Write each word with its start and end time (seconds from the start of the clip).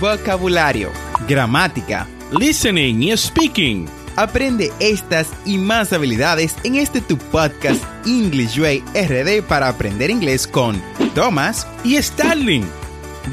vocabulario, 0.00 0.90
gramática, 1.28 2.06
listening 2.38 3.02
y 3.02 3.16
speaking. 3.16 3.86
Aprende 4.16 4.72
estas 4.80 5.28
y 5.44 5.58
más 5.58 5.92
habilidades 5.92 6.56
en 6.64 6.76
este 6.76 7.00
tu 7.00 7.18
podcast 7.18 7.82
English 8.06 8.58
Way 8.58 8.82
RD 8.94 9.42
para 9.46 9.68
aprender 9.68 10.10
inglés 10.10 10.46
con 10.46 10.80
Thomas 11.14 11.66
y 11.84 12.00
Starling. 12.00 12.64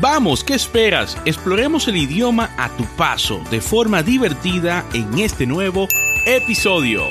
Vamos, 0.02 0.44
¿qué 0.44 0.56
esperas? 0.56 1.18
Exploremos 1.26 1.88
el 1.88 1.98
idioma 1.98 2.54
a 2.58 2.70
tu 2.76 2.86
paso 2.98 3.42
de 3.52 3.62
forma 3.62 4.04
divertida 4.04 4.86
en 4.94 5.20
este 5.20 5.46
nuevo 5.46 5.88
episodio. 6.26 7.04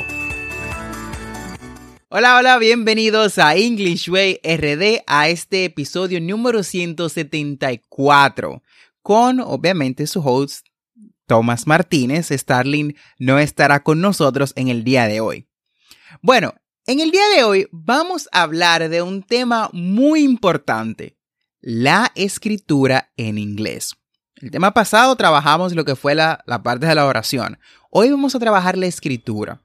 Hola, 2.08 2.36
hola, 2.36 2.58
bienvenidos 2.58 3.38
a 3.38 3.56
English 3.56 4.10
Way 4.10 4.40
RD 4.44 5.02
a 5.06 5.28
este 5.28 5.64
episodio 5.64 6.20
número 6.20 6.62
174 6.62 8.62
con 9.02 9.40
obviamente 9.40 10.06
su 10.06 10.20
host 10.20 10.66
Tomás 11.26 11.66
Martínez. 11.66 12.28
Starling 12.30 12.94
no 13.18 13.38
estará 13.38 13.82
con 13.82 14.00
nosotros 14.00 14.52
en 14.56 14.68
el 14.68 14.84
día 14.84 15.06
de 15.06 15.20
hoy. 15.20 15.48
Bueno, 16.20 16.54
en 16.86 17.00
el 17.00 17.10
día 17.10 17.28
de 17.36 17.44
hoy 17.44 17.68
vamos 17.70 18.28
a 18.32 18.42
hablar 18.42 18.88
de 18.88 19.02
un 19.02 19.22
tema 19.22 19.70
muy 19.72 20.22
importante, 20.22 21.16
la 21.60 22.12
escritura 22.14 23.12
en 23.16 23.38
inglés. 23.38 23.94
El 24.36 24.50
tema 24.50 24.74
pasado 24.74 25.14
trabajamos 25.14 25.74
lo 25.74 25.84
que 25.84 25.94
fue 25.94 26.14
la, 26.14 26.42
la 26.46 26.62
parte 26.62 26.86
de 26.86 26.94
la 26.94 27.06
oración. 27.06 27.58
Hoy 27.90 28.10
vamos 28.10 28.34
a 28.34 28.40
trabajar 28.40 28.76
la 28.76 28.86
escritura. 28.86 29.62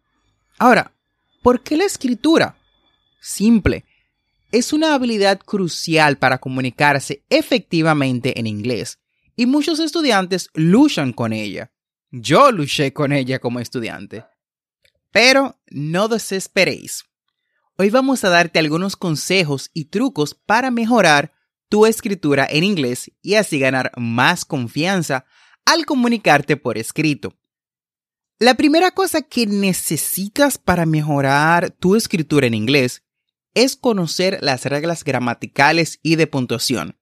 Ahora, 0.60 0.94
¿por 1.42 1.62
qué 1.62 1.76
la 1.76 1.86
escritura? 1.86 2.56
Simple. 3.20 3.86
Es 4.52 4.72
una 4.72 4.94
habilidad 4.94 5.40
crucial 5.40 6.18
para 6.18 6.38
comunicarse 6.38 7.26
efectivamente 7.30 8.40
en 8.40 8.48
inglés 8.48 9.00
y 9.38 9.46
muchos 9.46 9.80
estudiantes 9.80 10.50
luchan 10.54 11.14
con 11.14 11.32
ella. 11.32 11.72
Yo 12.10 12.52
luché 12.52 12.92
con 12.92 13.14
ella 13.14 13.40
como 13.40 13.60
estudiante. 13.60 14.26
Pero 15.12 15.62
no 15.70 16.08
desesperéis. 16.10 17.06
Hoy 17.78 17.92
vamos 17.92 18.24
a 18.24 18.30
darte 18.30 18.60
algunos 18.60 18.96
consejos 18.96 19.70
y 19.74 19.86
trucos 19.86 20.34
para 20.34 20.72
mejorar 20.72 21.34
tu 21.70 21.86
escritura 21.86 22.48
en 22.50 22.64
inglés 22.64 23.12
y 23.22 23.36
así 23.36 23.60
ganar 23.60 23.92
más 23.96 24.44
confianza 24.44 25.26
al 25.66 25.86
comunicarte 25.86 26.58
por 26.58 26.78
escrito. 26.78 27.38
La 28.40 28.56
primera 28.56 28.92
cosa 28.92 29.22
que 29.22 29.46
necesitas 29.46 30.58
para 30.58 30.86
mejorar 30.86 31.72
tu 31.72 31.96
escritura 31.96 32.48
en 32.48 32.54
inglés 32.56 33.04
es 33.54 33.76
conocer 33.76 34.40
las 34.42 34.66
reglas 34.66 35.04
gramaticales 35.04 36.00
y 36.02 36.16
de 36.16 36.28
puntuación. 36.28 37.00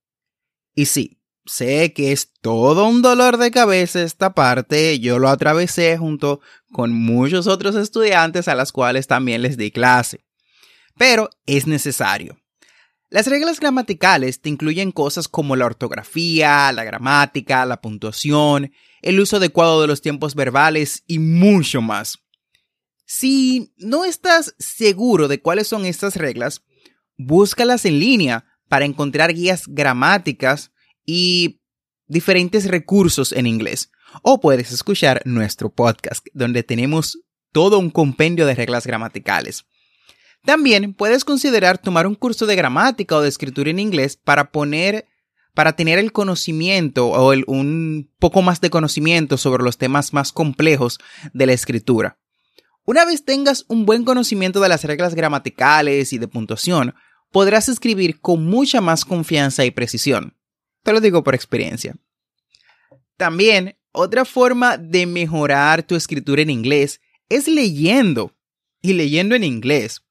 Y 0.73 0.85
sí, 0.85 1.14
sé 1.45 1.93
que 1.93 2.11
es 2.11 2.31
todo 2.41 2.87
un 2.87 3.01
dolor 3.01 3.37
de 3.37 3.51
cabeza 3.51 4.01
esta 4.01 4.33
parte, 4.33 4.99
yo 4.99 5.19
lo 5.19 5.29
atravesé 5.29 5.97
junto 5.97 6.41
con 6.71 6.91
muchos 6.91 7.47
otros 7.47 7.75
estudiantes 7.75 8.47
a 8.47 8.55
las 8.55 8.71
cuales 8.71 9.07
también 9.07 9.41
les 9.41 9.57
di 9.57 9.71
clase. 9.71 10.25
Pero 10.97 11.29
es 11.45 11.67
necesario. 11.67 12.37
Las 13.09 13.27
reglas 13.27 13.59
gramaticales 13.59 14.41
te 14.41 14.49
incluyen 14.49 14.91
cosas 14.91 15.27
como 15.27 15.55
la 15.55 15.65
ortografía, 15.65 16.71
la 16.71 16.83
gramática, 16.83 17.65
la 17.65 17.79
puntuación, 17.79 18.73
el 19.01 19.19
uso 19.19 19.37
adecuado 19.37 19.81
de 19.81 19.87
los 19.87 20.01
tiempos 20.01 20.35
verbales 20.35 21.03
y 21.05 21.19
mucho 21.19 21.81
más. 21.81 22.17
Si 23.05 23.71
no 23.77 24.03
estás 24.03 24.55
seguro 24.57 25.27
de 25.27 25.39
cuáles 25.39 25.67
son 25.67 25.85
estas 25.85 26.15
reglas, 26.15 26.63
búscalas 27.17 27.85
en 27.85 27.99
línea 27.99 28.45
para 28.67 28.85
encontrar 28.85 29.33
guías 29.33 29.65
gramáticas 29.67 30.71
y 31.05 31.61
diferentes 32.07 32.67
recursos 32.67 33.31
en 33.31 33.47
inglés. 33.47 33.91
O 34.21 34.39
puedes 34.39 34.71
escuchar 34.71 35.21
nuestro 35.25 35.69
podcast, 35.69 36.25
donde 36.33 36.63
tenemos 36.63 37.19
todo 37.51 37.79
un 37.79 37.89
compendio 37.89 38.45
de 38.45 38.55
reglas 38.55 38.85
gramaticales. 38.85 39.65
También 40.43 40.93
puedes 40.93 41.25
considerar 41.25 41.77
tomar 41.77 42.05
un 42.05 42.15
curso 42.15 42.45
de 42.45 42.55
gramática 42.55 43.15
o 43.15 43.21
de 43.21 43.29
escritura 43.29 43.69
en 43.69 43.79
inglés 43.79 44.17
para 44.17 44.51
poner 44.51 45.07
para 45.55 45.73
tener 45.73 45.97
el 45.97 46.11
conocimiento 46.11 47.07
o 47.07 47.33
un 47.47 48.11
poco 48.19 48.41
más 48.41 48.59
de 48.59 48.69
conocimiento 48.69 49.37
sobre 49.37 49.63
los 49.63 49.77
temas 49.77 50.13
más 50.13 50.33
complejos 50.33 50.99
de 51.33 51.45
la 51.45 51.53
escritura. 51.53 52.19
Una 52.83 53.05
vez 53.05 53.23
tengas 53.23 53.65
un 53.69 53.85
buen 53.85 54.03
conocimiento 54.03 54.59
de 54.59 54.69
las 54.69 54.83
reglas 54.83 55.15
gramaticales 55.15 56.11
y 56.13 56.17
de 56.17 56.27
puntuación, 56.27 56.93
podrás 57.31 57.69
escribir 57.69 58.19
con 58.19 58.45
mucha 58.45 58.81
más 58.81 59.05
confianza 59.05 59.65
y 59.65 59.71
precisión. 59.71 60.37
Te 60.85 60.93
lo 60.93 61.01
digo 61.01 61.23
por 61.23 61.33
experiencia. 61.33 61.95
También, 63.17 63.75
otra 63.91 64.23
forma 64.23 64.77
de 64.77 65.07
mejorar 65.07 65.81
tu 65.81 65.95
escritura 65.95 66.43
en 66.43 66.51
inglés 66.51 67.01
es 67.27 67.47
leyendo. 67.47 68.35
Y 68.83 68.93
leyendo 68.93 69.33
en 69.33 69.43
inglés. 69.43 70.03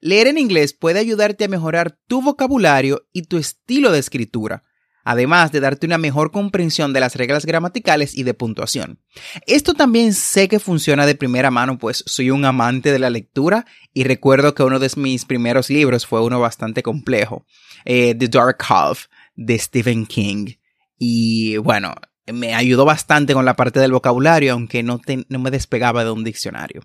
Leer 0.00 0.28
en 0.28 0.38
inglés 0.38 0.72
puede 0.72 0.98
ayudarte 0.98 1.44
a 1.44 1.48
mejorar 1.48 1.98
tu 2.06 2.22
vocabulario 2.22 3.06
y 3.12 3.24
tu 3.24 3.36
estilo 3.36 3.92
de 3.92 3.98
escritura, 3.98 4.64
además 5.04 5.52
de 5.52 5.60
darte 5.60 5.84
una 5.84 5.98
mejor 5.98 6.30
comprensión 6.30 6.94
de 6.94 7.00
las 7.00 7.14
reglas 7.14 7.44
gramaticales 7.44 8.16
y 8.16 8.22
de 8.22 8.32
puntuación. 8.32 9.02
Esto 9.46 9.74
también 9.74 10.14
sé 10.14 10.48
que 10.48 10.58
funciona 10.58 11.04
de 11.04 11.16
primera 11.16 11.50
mano, 11.50 11.76
pues 11.76 12.02
soy 12.06 12.30
un 12.30 12.46
amante 12.46 12.92
de 12.92 12.98
la 12.98 13.10
lectura 13.10 13.66
y 13.92 14.04
recuerdo 14.04 14.54
que 14.54 14.62
uno 14.62 14.78
de 14.78 14.90
mis 14.96 15.26
primeros 15.26 15.68
libros 15.68 16.06
fue 16.06 16.22
uno 16.22 16.40
bastante 16.40 16.82
complejo, 16.82 17.44
eh, 17.84 18.14
The 18.14 18.28
Dark 18.28 18.64
Half 18.66 19.08
de 19.38 19.58
Stephen 19.58 20.04
King. 20.04 20.56
Y 20.98 21.56
bueno, 21.58 21.94
me 22.26 22.54
ayudó 22.54 22.84
bastante 22.84 23.32
con 23.32 23.44
la 23.44 23.54
parte 23.56 23.80
del 23.80 23.92
vocabulario, 23.92 24.52
aunque 24.52 24.82
no, 24.82 25.00
no 25.28 25.38
me 25.38 25.50
despegaba 25.50 26.04
de 26.04 26.10
un 26.10 26.24
diccionario. 26.24 26.82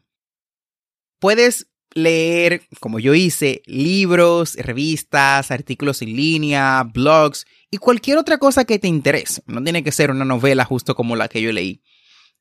Puedes 1.19 1.68
leer, 1.96 2.62
como 2.80 3.00
yo 3.00 3.14
hice, 3.16 3.64
libros, 3.66 4.56
revistas, 4.56 5.52
artículos 5.52 6.02
en 6.02 6.16
línea, 6.16 6.84
blogs 6.84 7.46
y 7.72 7.78
cualquier 7.78 8.18
otra 8.18 8.38
cosa 8.38 8.66
que 8.66 8.80
te 8.80 8.88
interese. 8.88 9.41
No 9.47 9.64
tiene 9.64 9.84
que 9.84 9.91
ser 9.91 10.12
una 10.12 10.25
novela 10.25 10.64
justo 10.64 10.96
como 10.96 11.16
la 11.16 11.28
que 11.28 11.41
yo 11.41 11.52
leí. 11.52 11.81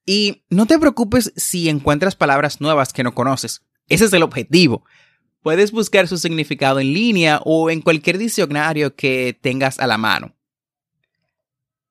Y 0.04 0.44
no 0.50 0.66
te 0.66 0.78
preocupes 0.78 1.32
si 1.36 1.68
encuentras 1.68 2.16
palabras 2.16 2.60
nuevas 2.60 2.92
que 2.92 3.02
no 3.02 3.14
conoces. 3.14 3.62
Ese 3.88 4.04
es 4.06 4.12
el 4.12 4.22
objetivo. 4.22 4.84
Puedes 5.42 5.72
buscar 5.72 6.08
su 6.08 6.18
significado 6.18 6.80
en 6.80 6.92
línea 6.92 7.40
o 7.44 7.70
en 7.70 7.80
cualquier 7.82 8.18
diccionario 8.18 8.94
que 8.94 9.36
tengas 9.40 9.78
a 9.80 9.86
la 9.86 9.98
mano. 9.98 10.34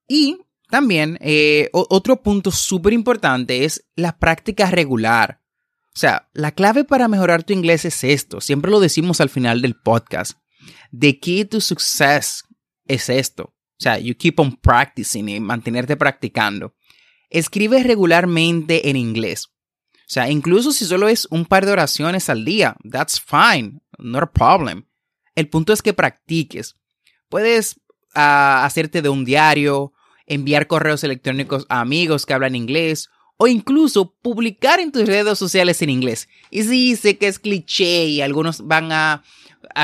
Y 0.08 0.40
también 0.70 1.18
eh, 1.22 1.70
otro 1.74 2.24
punto 2.24 2.50
súper 2.50 2.94
importante 2.94 3.66
es 3.66 3.86
la 3.96 4.18
práctica 4.18 4.72
regular. 4.72 5.42
O 5.94 6.00
sea, 6.00 6.30
la 6.34 6.54
clave 6.54 6.86
para 6.86 7.10
mejorar 7.10 7.44
tu 7.44 7.52
inglés 7.52 7.84
es 7.84 8.04
esto. 8.06 8.40
Siempre 8.40 8.72
lo 8.72 8.80
decimos 8.80 9.20
al 9.20 9.30
final 9.30 9.62
del 9.62 9.76
podcast. 9.76 10.38
The 10.98 11.20
key 11.20 11.46
to 11.46 11.60
success 11.60 12.46
es 12.86 13.10
esto. 13.10 13.44
O 13.44 13.84
sea, 13.84 14.00
you 14.00 14.16
keep 14.16 14.40
on 14.40 14.56
practicing 14.56 15.28
y 15.28 15.40
mantenerte 15.42 15.98
practicando. 15.98 16.76
Escribe 17.30 17.84
regularmente 17.84 18.90
en 18.90 18.96
inglés. 18.96 19.50
Sea, 20.12 20.30
incluso 20.30 20.74
si 20.74 20.84
solo 20.84 21.08
es 21.08 21.26
un 21.32 21.46
par 21.46 21.66
de 21.66 21.72
oraciones 21.72 22.28
al 22.28 22.44
día, 22.44 22.76
that's 22.84 23.18
fine, 23.18 23.80
not 23.98 24.24
a 24.24 24.30
problem. 24.30 24.86
El 25.36 25.48
punto 25.48 25.72
es 25.72 25.82
que 25.82 25.94
practiques. 25.94 26.76
Puedes 27.30 27.80
ah, 28.14 28.66
hacerte 28.66 29.02
de 29.02 29.08
un 29.08 29.24
diario, 29.24 29.94
enviar 30.26 30.68
correos 30.68 31.06
electrónicos 31.06 31.66
a 31.70 31.80
amigos 31.80 32.26
que 32.26 32.34
hablan 32.34 32.58
inglés 32.58 33.10
o 33.38 33.48
incluso 33.48 34.14
publicar 34.22 34.82
en 34.82 34.92
tus 34.92 35.06
redes 35.06 35.40
sociales 35.40 35.82
en 35.82 35.90
inglés. 35.90 36.28
Y 36.50 36.64
sí, 36.64 36.98
sé 36.98 37.18
que 37.18 37.28
es 37.30 37.40
cliché 37.40 38.04
y 38.08 38.20
algunos 38.20 38.68
van 38.68 38.92
a 38.92 39.24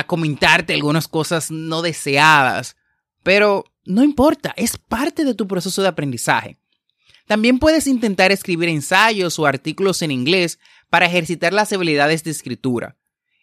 comentarte 0.06 0.74
algunas 0.74 1.08
cosas 1.08 1.50
no 1.50 1.80
deseadas, 1.80 2.76
pero 3.22 3.64
no 3.86 4.02
importa, 4.02 4.52
es 4.58 4.76
parte 4.76 5.24
de 5.24 5.32
tu 5.32 5.48
proceso 5.48 5.80
de 5.80 5.88
aprendizaje. 5.88 6.58
También 7.28 7.58
puedes 7.58 7.86
intentar 7.86 8.32
escribir 8.32 8.70
ensayos 8.70 9.38
o 9.38 9.46
artículos 9.46 10.00
en 10.02 10.10
inglés 10.10 10.58
para 10.88 11.06
ejercitar 11.06 11.52
las 11.52 11.72
habilidades 11.72 12.24
de 12.24 12.30
escritura. 12.30 12.96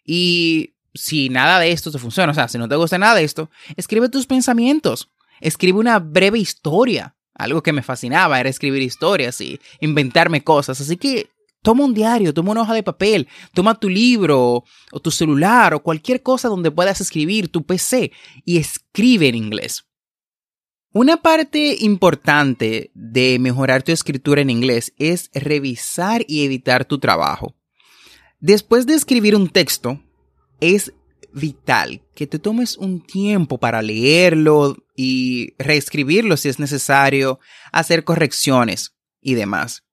Y 0.04 0.74
si 0.92 1.28
nada 1.28 1.60
de 1.60 1.70
esto 1.70 1.92
te 1.92 1.98
funciona, 1.98 2.32
o 2.32 2.34
sea, 2.34 2.48
si 2.48 2.58
no 2.58 2.68
te 2.68 2.74
gusta 2.74 2.98
nada 2.98 3.14
de 3.14 3.24
esto, 3.24 3.48
escribe 3.76 4.08
tus 4.08 4.26
pensamientos. 4.26 5.10
Escribe 5.40 5.78
una 5.78 6.00
breve 6.00 6.38
historia. 6.38 7.16
Algo 7.32 7.62
que 7.62 7.72
me 7.72 7.82
fascinaba 7.82 8.40
era 8.40 8.48
escribir 8.48 8.82
historias 8.82 9.40
y 9.40 9.60
inventarme 9.80 10.42
cosas. 10.42 10.80
Así 10.80 10.96
que 10.96 11.30
toma 11.62 11.84
un 11.84 11.94
diario, 11.94 12.34
toma 12.34 12.52
una 12.52 12.62
hoja 12.62 12.74
de 12.74 12.82
papel, 12.82 13.28
toma 13.54 13.78
tu 13.78 13.88
libro 13.88 14.64
o 14.90 15.00
tu 15.00 15.12
celular 15.12 15.74
o 15.74 15.82
cualquier 15.82 16.22
cosa 16.22 16.48
donde 16.48 16.72
puedas 16.72 17.00
escribir, 17.00 17.52
tu 17.52 17.64
PC, 17.64 18.10
y 18.44 18.56
escribe 18.56 19.28
en 19.28 19.36
inglés. 19.36 19.84
Una 20.98 21.18
parte 21.18 21.76
importante 21.80 22.90
de 22.94 23.38
mejorar 23.38 23.82
tu 23.82 23.92
escritura 23.92 24.40
en 24.40 24.48
inglés 24.48 24.94
es 24.96 25.28
revisar 25.34 26.24
y 26.26 26.46
editar 26.46 26.86
tu 26.86 26.98
trabajo. 26.98 27.54
Después 28.40 28.86
de 28.86 28.94
escribir 28.94 29.36
un 29.36 29.50
texto, 29.50 30.02
es 30.58 30.94
vital 31.34 32.00
que 32.14 32.26
te 32.26 32.38
tomes 32.38 32.78
un 32.78 33.04
tiempo 33.04 33.58
para 33.58 33.82
leerlo 33.82 34.74
y 34.94 35.52
reescribirlo 35.58 36.38
si 36.38 36.48
es 36.48 36.58
necesario, 36.58 37.40
hacer 37.72 38.02
correcciones 38.02 38.96
y 39.20 39.34
demás. 39.34 39.84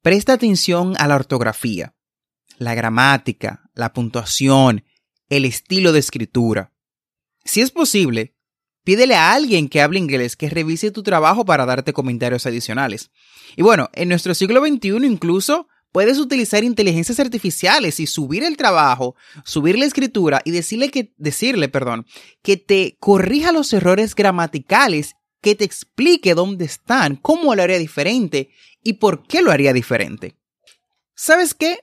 Presta 0.00 0.34
atención 0.34 0.94
a 0.98 1.08
la 1.08 1.16
ortografía, 1.16 1.96
la 2.58 2.76
gramática, 2.76 3.68
la 3.74 3.92
puntuación, 3.92 4.84
el 5.28 5.44
estilo 5.44 5.90
de 5.90 5.98
escritura. 5.98 6.72
Si 7.44 7.62
es 7.62 7.72
posible, 7.72 8.35
pídele 8.86 9.16
a 9.16 9.32
alguien 9.32 9.68
que 9.68 9.82
hable 9.82 9.98
inglés 9.98 10.36
que 10.36 10.48
revise 10.48 10.92
tu 10.92 11.02
trabajo 11.02 11.44
para 11.44 11.66
darte 11.66 11.92
comentarios 11.92 12.46
adicionales. 12.46 13.10
Y 13.56 13.62
bueno, 13.62 13.90
en 13.92 14.08
nuestro 14.08 14.32
siglo 14.32 14.64
XXI 14.64 15.04
incluso 15.04 15.66
puedes 15.90 16.20
utilizar 16.20 16.62
inteligencias 16.62 17.18
artificiales 17.18 17.98
y 17.98 18.06
subir 18.06 18.44
el 18.44 18.56
trabajo, 18.56 19.16
subir 19.44 19.76
la 19.76 19.86
escritura 19.86 20.40
y 20.44 20.52
decirle 20.52 20.92
que, 20.92 21.12
decirle, 21.16 21.68
perdón, 21.68 22.06
que 22.42 22.56
te 22.56 22.96
corrija 23.00 23.50
los 23.50 23.72
errores 23.72 24.14
gramaticales, 24.14 25.16
que 25.40 25.56
te 25.56 25.64
explique 25.64 26.34
dónde 26.34 26.64
están, 26.64 27.16
cómo 27.16 27.56
lo 27.56 27.64
haría 27.64 27.78
diferente 27.78 28.50
y 28.84 28.94
por 28.94 29.26
qué 29.26 29.42
lo 29.42 29.50
haría 29.50 29.72
diferente. 29.72 30.36
¿Sabes 31.16 31.54
qué? 31.54 31.80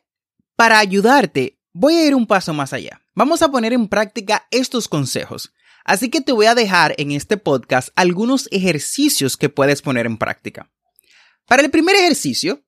Para 0.55 0.79
ayudarte, 0.79 1.59
voy 1.73 1.95
a 1.95 2.07
ir 2.07 2.15
un 2.15 2.27
paso 2.27 2.53
más 2.53 2.71
allá. 2.71 3.01
Vamos 3.13 3.41
a 3.41 3.51
poner 3.51 3.73
en 3.73 3.89
práctica 3.89 4.47
estos 4.51 4.87
consejos. 4.87 5.51
Así 5.85 6.09
que 6.09 6.21
te 6.21 6.31
voy 6.31 6.45
a 6.45 6.55
dejar 6.55 6.95
en 6.97 7.11
este 7.11 7.37
podcast 7.37 7.89
algunos 7.95 8.47
ejercicios 8.51 9.37
que 9.37 9.49
puedes 9.49 9.81
poner 9.81 10.05
en 10.05 10.17
práctica. 10.17 10.71
Para 11.47 11.63
el 11.63 11.71
primer 11.71 11.95
ejercicio, 11.95 12.63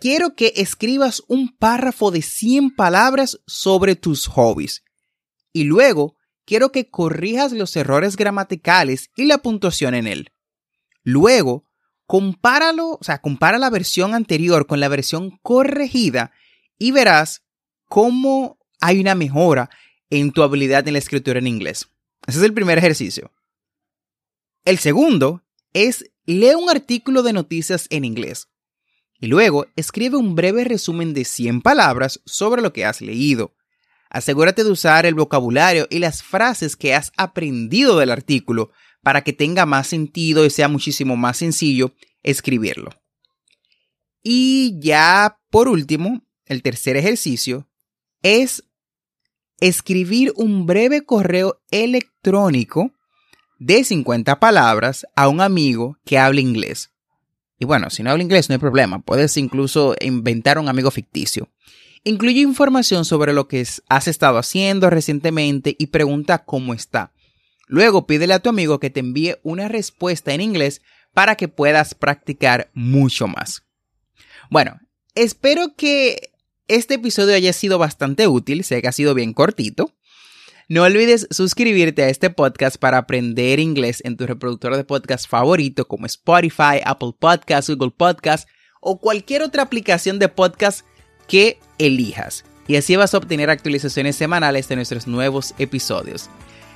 quiero 0.00 0.34
que 0.34 0.52
escribas 0.56 1.22
un 1.28 1.56
párrafo 1.56 2.10
de 2.10 2.22
100 2.22 2.74
palabras 2.74 3.40
sobre 3.46 3.94
tus 3.94 4.26
hobbies. 4.26 4.82
Y 5.52 5.64
luego, 5.64 6.16
quiero 6.44 6.72
que 6.72 6.90
corrijas 6.90 7.52
los 7.52 7.76
errores 7.76 8.16
gramaticales 8.16 9.10
y 9.16 9.24
la 9.24 9.38
puntuación 9.38 9.94
en 9.94 10.06
él. 10.06 10.32
Luego, 11.02 11.64
compáralo, 12.06 12.98
o 13.00 13.04
sea, 13.04 13.18
compara 13.18 13.58
la 13.58 13.70
versión 13.70 14.14
anterior 14.14 14.66
con 14.66 14.80
la 14.80 14.88
versión 14.88 15.38
corregida 15.42 16.32
y 16.78 16.90
verás 16.90 17.42
cómo 17.88 18.58
hay 18.80 19.00
una 19.00 19.14
mejora 19.14 19.70
en 20.10 20.32
tu 20.32 20.42
habilidad 20.42 20.86
en 20.86 20.94
la 20.94 20.98
escritura 20.98 21.38
en 21.38 21.46
inglés. 21.46 21.88
Ese 22.26 22.38
es 22.38 22.44
el 22.44 22.54
primer 22.54 22.78
ejercicio. 22.78 23.32
El 24.64 24.78
segundo 24.78 25.44
es 25.72 26.04
lee 26.24 26.54
un 26.54 26.68
artículo 26.68 27.22
de 27.22 27.32
noticias 27.32 27.86
en 27.90 28.04
inglés 28.04 28.48
y 29.18 29.28
luego 29.28 29.66
escribe 29.76 30.16
un 30.16 30.34
breve 30.34 30.64
resumen 30.64 31.14
de 31.14 31.24
100 31.24 31.62
palabras 31.62 32.20
sobre 32.26 32.62
lo 32.62 32.72
que 32.72 32.84
has 32.84 33.00
leído. 33.00 33.54
Asegúrate 34.10 34.64
de 34.64 34.70
usar 34.70 35.06
el 35.06 35.14
vocabulario 35.14 35.86
y 35.90 35.98
las 35.98 36.22
frases 36.22 36.76
que 36.76 36.94
has 36.94 37.12
aprendido 37.16 37.98
del 37.98 38.10
artículo 38.10 38.72
para 39.02 39.22
que 39.22 39.32
tenga 39.32 39.66
más 39.66 39.86
sentido 39.86 40.44
y 40.44 40.50
sea 40.50 40.68
muchísimo 40.68 41.16
más 41.16 41.38
sencillo 41.38 41.94
escribirlo. 42.22 42.90
Y 44.22 44.78
ya 44.80 45.38
por 45.50 45.68
último, 45.68 46.26
el 46.44 46.62
tercer 46.62 46.96
ejercicio 46.96 47.68
es 48.22 48.64
escribir 49.60 50.32
un 50.36 50.66
breve 50.66 51.04
correo 51.04 51.60
electrónico 51.70 52.92
de 53.58 53.84
50 53.84 54.38
palabras 54.38 55.06
a 55.16 55.28
un 55.28 55.40
amigo 55.40 55.98
que 56.04 56.18
hable 56.18 56.40
inglés. 56.40 56.90
Y 57.58 57.64
bueno, 57.64 57.88
si 57.90 58.02
no 58.02 58.10
habla 58.10 58.22
inglés 58.22 58.48
no 58.48 58.54
hay 58.54 58.58
problema, 58.58 59.00
puedes 59.00 59.36
incluso 59.36 59.94
inventar 60.00 60.58
un 60.58 60.68
amigo 60.68 60.90
ficticio. 60.90 61.48
Incluye 62.04 62.40
información 62.40 63.04
sobre 63.04 63.32
lo 63.32 63.48
que 63.48 63.66
has 63.88 64.08
estado 64.08 64.38
haciendo 64.38 64.90
recientemente 64.90 65.74
y 65.78 65.86
pregunta 65.86 66.44
cómo 66.44 66.74
está. 66.74 67.12
Luego 67.66 68.06
pídele 68.06 68.34
a 68.34 68.38
tu 68.38 68.48
amigo 68.48 68.78
que 68.78 68.90
te 68.90 69.00
envíe 69.00 69.36
una 69.42 69.68
respuesta 69.68 70.32
en 70.32 70.40
inglés 70.40 70.82
para 71.14 71.34
que 71.34 71.48
puedas 71.48 71.94
practicar 71.94 72.70
mucho 72.74 73.26
más. 73.26 73.64
Bueno, 74.50 74.78
espero 75.14 75.74
que 75.76 76.30
este 76.68 76.94
episodio 76.94 77.34
haya 77.34 77.52
sido 77.52 77.78
bastante 77.78 78.26
útil, 78.28 78.64
sé 78.64 78.82
que 78.82 78.88
ha 78.88 78.92
sido 78.92 79.14
bien 79.14 79.32
cortito. 79.32 79.92
No 80.68 80.82
olvides 80.82 81.28
suscribirte 81.30 82.02
a 82.02 82.08
este 82.08 82.28
podcast 82.28 82.76
para 82.76 82.98
aprender 82.98 83.60
inglés 83.60 84.02
en 84.04 84.16
tu 84.16 84.26
reproductor 84.26 84.76
de 84.76 84.82
podcast 84.82 85.28
favorito 85.28 85.86
como 85.86 86.06
Spotify, 86.06 86.80
Apple 86.84 87.12
Podcasts, 87.18 87.70
Google 87.70 87.92
Podcasts 87.96 88.50
o 88.80 89.00
cualquier 89.00 89.42
otra 89.42 89.62
aplicación 89.62 90.18
de 90.18 90.28
podcast 90.28 90.84
que 91.28 91.60
elijas. 91.78 92.44
Y 92.66 92.76
así 92.76 92.96
vas 92.96 93.14
a 93.14 93.18
obtener 93.18 93.48
actualizaciones 93.48 94.16
semanales 94.16 94.68
de 94.68 94.74
nuestros 94.74 95.06
nuevos 95.06 95.54
episodios. 95.58 96.28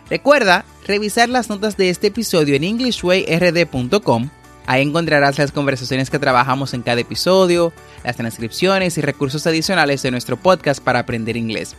Recuerda 0.09 0.65
revisar 0.87 1.29
las 1.29 1.49
notas 1.49 1.77
de 1.77 1.91
este 1.91 2.09
episodio 2.09 2.55
en 2.55 2.65
englishwayrd.com 2.65 4.31
Ahí 4.67 4.83
encontrarás 4.83 5.39
las 5.39 5.53
conversaciones 5.53 6.11
que 6.11 6.19
trabajamos 6.19 6.75
en 6.75 6.83
cada 6.83 7.01
episodio, 7.01 7.73
las 8.05 8.17
transcripciones 8.17 8.97
y 8.99 9.01
recursos 9.01 9.47
adicionales 9.47 10.03
de 10.03 10.11
nuestro 10.11 10.37
podcast 10.37 10.83
para 10.83 11.01
aprender 11.01 11.37
inglés. 11.37 11.75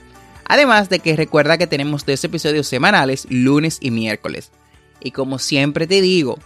Además 0.45 0.89
de 0.89 0.99
que 0.99 1.15
recuerda 1.15 1.57
que 1.57 1.67
tenemos 1.67 2.05
dos 2.05 2.23
episodios 2.23 2.67
semanales, 2.67 3.25
lunes 3.29 3.77
y 3.79 3.91
miércoles. 3.91 4.51
Y 4.99 5.11
como 5.11 5.39
siempre 5.39 5.87
te 5.87 6.01
digo, 6.01 6.37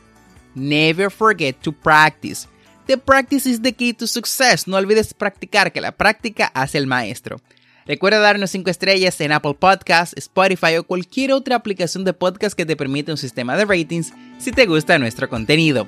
never 0.53 1.09
forget 1.09 1.57
to 1.61 1.71
practice. 1.71 2.47
The 2.85 2.97
practice 2.97 3.49
is 3.49 3.61
the 3.61 3.73
key 3.73 3.93
to 3.93 4.05
success. 4.05 4.67
No 4.67 4.77
olvides 4.77 5.13
practicar, 5.13 5.71
que 5.71 5.81
la 5.81 5.91
práctica 5.91 6.51
hace 6.53 6.77
el 6.77 6.85
maestro. 6.85 7.41
Recuerda 7.87 8.19
darnos 8.19 8.51
5 8.51 8.69
estrellas 8.69 9.19
en 9.21 9.31
Apple 9.31 9.55
Podcasts, 9.59 10.15
Spotify 10.17 10.77
o 10.77 10.83
cualquier 10.83 11.33
otra 11.33 11.55
aplicación 11.55 12.03
de 12.03 12.13
podcast 12.13 12.55
que 12.55 12.65
te 12.65 12.75
permita 12.75 13.11
un 13.11 13.17
sistema 13.17 13.55
de 13.57 13.65
ratings 13.65 14.13
si 14.39 14.51
te 14.51 14.65
gusta 14.65 14.97
nuestro 14.97 15.29
contenido. 15.29 15.87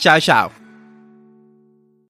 Tchau, 0.00 0.18
tchau. 0.18 0.50